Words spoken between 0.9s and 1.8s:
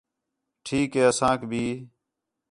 ہِے اسانک بھی